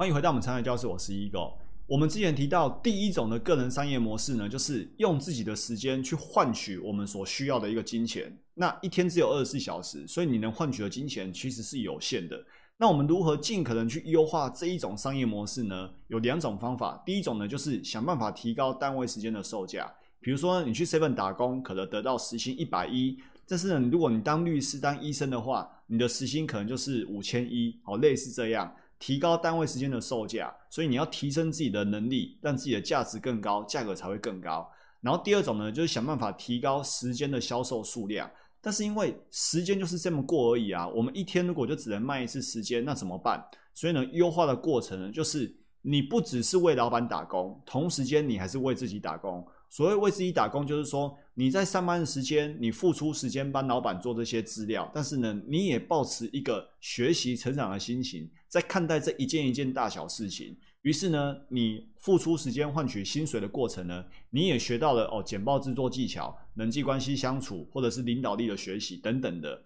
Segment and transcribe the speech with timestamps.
[0.00, 1.54] 欢迎回到我们产业教室，我是 Ego。
[1.88, 8.32] 我们之前提到第一种的个人商业模式呢，就是用自己的时间去换取我们所需要的一个金钱。
[8.54, 12.40] 那一天只有二十四小时，所以你能换取的金钱其实是有限的。
[12.76, 15.90] 那我们如何尽可能去优化这一种商业模式呢？
[16.06, 17.02] 有两种方法。
[17.04, 19.92] 第一种呢，就是想办法提高单位时间的售价。
[20.20, 23.18] 比如说，你去 Seven 打工，可能得到时薪一百一，
[23.48, 28.72] 但是呢，如果你当律师、当医生的话，你的时薪可能就是五千一，哦，类似这样。
[28.98, 34.68] 提高单位时间的售价，所以你要提升自己的能力，让自己的价值更高，价格才会更高。
[35.00, 38.30] 然后第二种呢，就是想办法提高时间的销售数量。
[38.60, 43.40] 但是因为时间就是这么过而已啊，我们一天如果就只能卖一次时间，那怎么办？
[43.72, 49.46] 所以呢，优化的过程呢，就是你不只是为老板打工，同时间你还是为自己打工。
[49.70, 60.56] 所谓为自己打工，就是说你在上班的时间，你付出时间帮老板做这些资料，但是呢，你也保持一个学习成长的心情，在看待这一件一件大小事情。
[60.82, 69.60] 于是呢，你付出时间换取薪水的过程呢，你也学到了哦，简报制作技巧、人际关系相处，或者是领导力的学习等等的，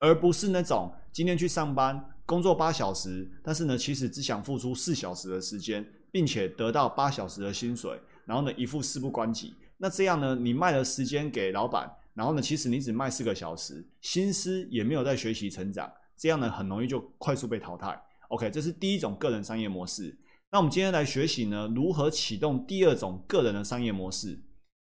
[0.00, 7.98] 而不是那种今天去上班工作八小时，但是呢，其实只想付出四小时的时间，并且得到八小时的薪水。
[8.26, 9.54] 然后呢，一副事不关己。
[9.78, 17.96] 那这样呢，你卖了时间给老板，然后呢，其实你只卖四个小时，心思也没有在学习成长，这样呢，很容易就快速被淘汰。
[18.28, 20.16] OK，这是第一种个人商业模式。
[20.50, 24.38] 那我们今天来学习呢，如何启动第二种个人的商业模式？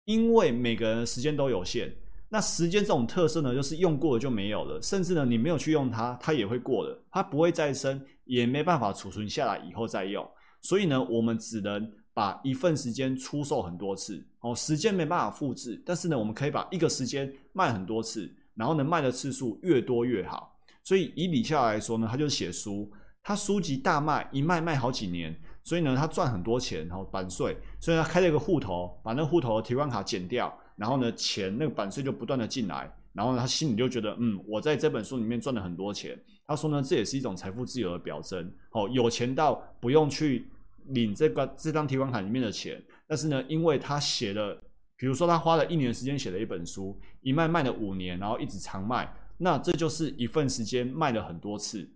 [0.04, 1.92] 因为每个人的时间都有限，
[2.28, 10.28] 那时间这种特色呢，就是用过了就没有了，甚至呢，你没有去用它，它也会过了，它不会再生，也没办法储存下来以后再用。
[10.60, 11.92] 所以呢，我们只能。
[12.12, 20.58] 把一份时间出售很多次，哦，时间没办法复制，但是呢，我们可以把一个时间卖很多次，然后呢，卖的次数越多越好。
[20.82, 22.90] 所以以李笑来说呢，他就写书，
[23.22, 36.18] 他书籍大卖，一卖卖好几年，所以呢，他赚很多钱，然后版税，所以他开了一个户头，把那户头的提款卡剪掉，然后呢，钱那个版税就不断的进来，然后呢，他心里就觉得，嗯，我在这本书里面赚了很多钱。
[36.46, 40.46] 他说呢，这也是一种财富自由的表征，哦，有钱到不用去。
[40.86, 44.60] 领这个这张提款卡里面的钱，但是呢，因为他写了，
[44.96, 51.88] 比如说他花了一年时间写了一本书，一卖卖了五年，然后一直常卖，那这就是一份时间卖了很多次。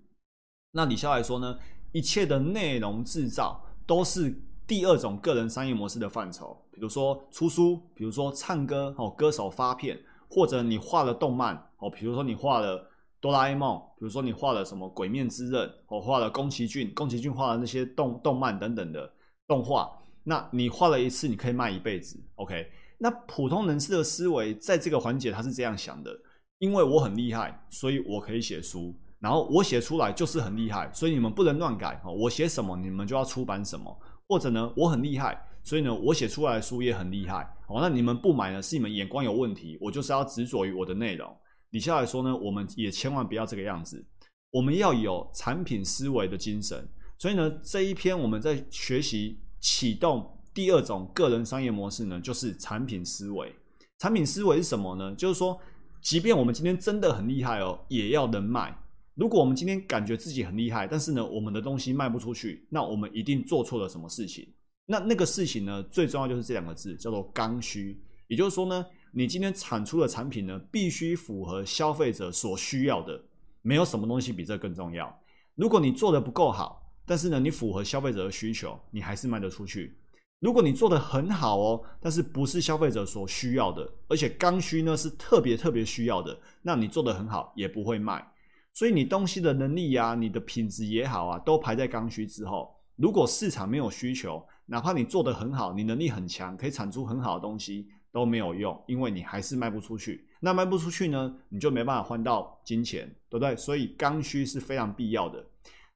[0.74, 1.56] 那李潇来说呢，
[1.92, 4.34] 一切的内容制造都是
[4.66, 9.98] 第二种个人商业模式的范畴，比如说出书，比如说唱歌哦，歌手发片，
[10.28, 12.90] 或者你画了动漫哦，比如说你画了。
[13.20, 19.10] 哆啦 A 梦，比如说你画了什么《鬼面之刃》，我画了宫崎骏，宫崎骏画的那些动动漫等等的
[19.46, 19.90] 动画，
[20.24, 22.22] 那你画了一次，你可以卖一辈子。
[22.34, 26.14] OK，那普通人士的思维在这个环节他是这样想的：，
[26.58, 32.12] 因为我很厉害，所以我可以写书，然后我写出来就是很厉害，所以你们不能乱改哦。
[32.12, 33.98] 我写什么，你们就要出版什么，
[34.28, 37.42] 或者呢，我很厉害，所以呢，我写出来的书也很厉害。
[37.66, 41.34] 哦，那你们不买呢，是你们眼光有问题，我就是要执着于我的内容。
[41.70, 44.06] 底下来说呢，我们也千万不要这个样子，
[44.50, 46.86] 我们要有产品思维的精神。
[47.18, 53.50] 所以呢，这一篇我们在学习启动第二种个人商业模式呢，就是产品思维。
[53.98, 55.14] 产品思维是什么呢？
[55.14, 55.58] 就是说，
[56.02, 58.76] 即便我们今天真的很厉害哦，也要能卖。
[59.14, 64.46] 如果我们今天感觉自己很厉害，但是呢，我们的东西卖不出去，那我们一定做错了什么事情。
[64.86, 68.00] 那那个事情呢，最重要就是这两个字，叫做刚需。
[68.28, 68.84] 也就是说呢。
[69.16, 73.22] 你今天产出的产品呢，必须符合消费者所需要的，
[73.62, 75.16] 没有什么东西比这更重要。
[75.54, 79.96] 如果你做的不够好，但是呢，你符合消费者的需求，你还是卖得出去。
[80.40, 88.33] 如果你做的很好哦，但是不是消费者所需要的，而且刚需呢是特别特别需要的，那你做的很好也不会卖。
[88.74, 92.74] 所以你东西的能力呀，你的品质也好啊，都排在刚需之后。
[92.96, 97.88] 如果市场没有需求，哪怕你做的很好，你能力很强，可以产出很好的东西。
[98.14, 100.24] 都没有用，因为你还是卖不出去。
[100.38, 103.56] 那卖不出去呢，你就没办法换到金钱，对不对？
[103.56, 105.44] 所以刚需是非常必要的。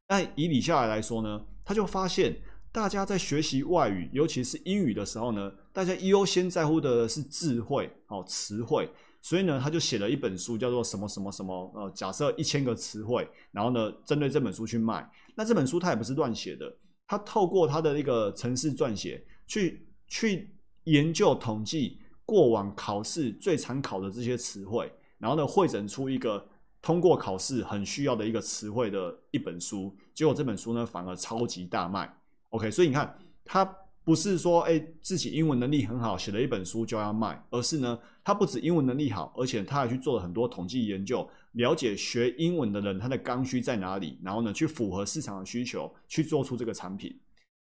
[0.05, 2.37] 但以李笑来来说呢，他就发现
[2.73, 8.91] 大家在学习外语，尤其是英语的时候呢，大家优先在乎的是智慧哦，词汇。
[9.29, 15.07] 所以呢，他就写了一本书，叫做什么什么什么呃，假设一千个词汇，然后呢，针对这本书去卖。
[15.35, 16.75] 那这本书他也不是乱写的，
[17.07, 20.55] 他透过他的一个城市撰写，去去
[20.85, 22.01] 研究统计。
[22.25, 26.47] 过往考试最常考的这些词汇，然后呢，汇整出一个
[26.83, 29.97] 通过考试很需要的一个词汇的一本书。
[30.13, 32.15] 结果这本书呢，反而超级大卖。
[32.51, 33.65] OK，所以你看，他
[34.09, 47.15] 不是说哎自己英文能力很好，写了一本书就要卖，而是呢，他不止英文能力好，而且他还去做了很多统计研究，了解学英文的人他的刚需在哪里，然后呢，去符合市场的需求，去做出这个产品。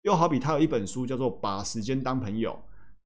[0.03, 2.51] 又好比他有一本书叫做《把时间当朋友》，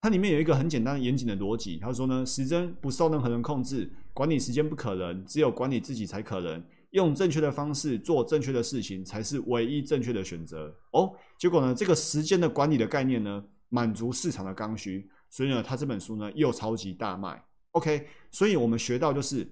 [0.01, 6.63] 它里面有一个很简单严谨的逻辑，他说呢，时间不受任何人控制，管理时间不可能，只有管理自己才可能。
[6.91, 11.13] 用正确的方式做正确的事情，才是唯一正确的选择哦。
[11.37, 17.43] 结果呢，这个时间的管理的概念呢，满足市场的刚需，所以呢，他这本书呢又超级大卖。
[17.71, 19.47] OK，所以我们学到就是，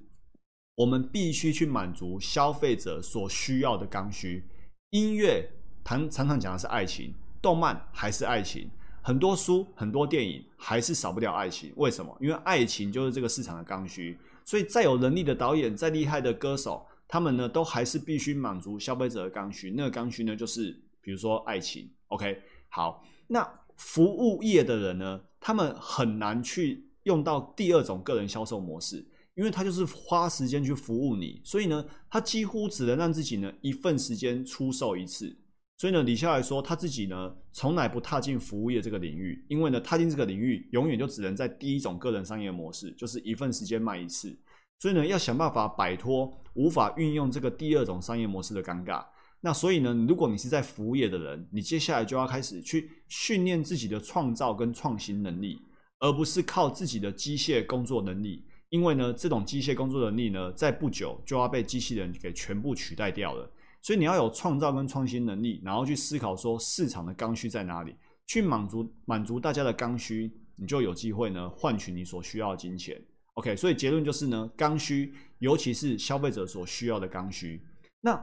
[0.75, 4.43] 我们必须去满足消费者所需要的刚需。
[4.89, 5.49] 音乐
[5.85, 8.69] 常常常讲的是爱情，动漫还是爱情，
[9.01, 11.71] 很多书很多电影还是少不了爱情。
[11.77, 12.15] 为什么？
[12.19, 14.17] 因为爱情就是这个市场的刚需。
[14.43, 16.85] 所以再有能力的导演，再厉害的歌手。
[17.11, 19.71] 他们呢，都还是必须满足消费者的刚需。
[19.71, 20.71] 那个刚需呢，就是
[21.01, 21.89] 比如说爱情。
[22.09, 22.39] OK，
[22.69, 23.45] 好，那
[23.77, 29.03] 服务业的人呢，他们很难去用到第二种个人销售模式，
[29.33, 35.35] 因为他就是花时间去服务你，所以呢，他几乎只能让自己呢一份时间出售一次。
[35.77, 44.37] 所以呢，李笑来说，他自己呢从来不踏进服务业这个领域，因为呢，踏进这个领域永远就只能在第一种个人商业模式，就是一份时间卖一次。
[44.79, 49.05] 所以呢，要想办法摆脱无法运用这个第二种商业模式的尴尬。
[49.41, 55.61] 那所以呢，如果你是在服务业的人，你接下来就要开始去训练自己的创造跟创新能力，
[55.99, 58.45] 而不是靠自己的机械工作能力。
[58.69, 63.49] 因为呢，这种机械工作能力呢，在不久就要被机器人给全部取代掉了。
[63.81, 67.95] 所以你要有创造跟创新能力，然后去思考说市场的刚需在哪里，
[68.27, 73.01] 去满足满足大家的刚需，你就有机会呢换取你所需要的金钱。
[73.39, 77.61] OK，所以结论就是呢，刚需，尤其是消费者所需要的刚需。
[78.01, 78.21] 那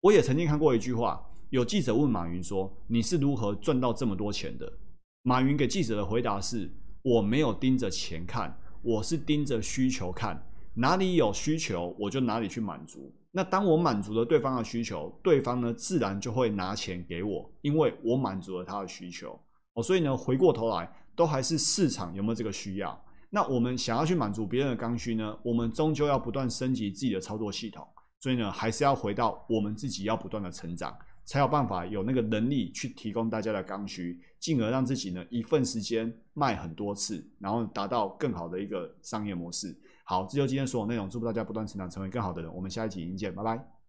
[0.00, 4.72] 我也曾经看过一句话，有记者问马云说：“你是如何赚到这么多钱的？”
[5.24, 6.72] 马云给记者的回答是
[7.04, 13.12] ：“我没有盯着钱看，我是盯着需求看，哪里有需求，我就哪里去满足。
[13.32, 19.38] 那当我满足了对方的需求，对方呢自然就会拿钱给我，因为我满足了他的需求。
[19.74, 22.98] 哦，所以呢，回过头来，都还是市场有没有这个需要。”
[23.32, 25.38] 那我们想要去满足别人的刚需呢？
[25.44, 27.86] 我们终究要不断升级自己的操作系统，
[28.18, 30.92] 所以呢，还是要回到我们自己要不断的成长，
[31.24, 39.78] 才有办法有那个能力去提供大家的刚需，进而让自己呢一份时间卖很多次，然后达到更好的一个商业模式。
[40.04, 42.52] 好，这就今天所有内容，祝福大家不断成长，成为更好的人。
[42.52, 43.79] 我们下一集再见，拜拜。